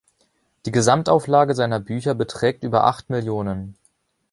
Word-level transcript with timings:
Die 0.65 0.71
Gesamtauflage 0.71 1.53
seiner 1.53 1.79
Bücher 1.79 2.15
beträgt 2.15 2.63
über 2.63 2.85
acht 2.85 3.11
Millionen. 3.11 3.77